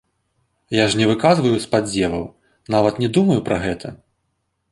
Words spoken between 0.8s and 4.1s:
ж не выказваю спадзеваў, нават не думаю пра гэта.